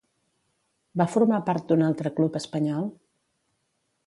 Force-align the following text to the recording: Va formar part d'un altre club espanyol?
Va 1.01 1.07
formar 1.17 1.39
part 1.51 1.67
d'un 1.73 1.85
altre 1.91 2.15
club 2.21 2.41
espanyol? 2.43 2.89